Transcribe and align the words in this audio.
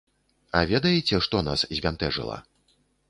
А 0.59 0.61
ведаеце, 0.71 1.19
што 1.25 1.43
нас 1.49 1.67
збянтэжыла? 1.81 2.39